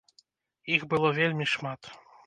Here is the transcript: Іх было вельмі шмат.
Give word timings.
Іх 0.77 0.81
было 0.95 1.13
вельмі 1.21 1.45
шмат. 1.57 1.81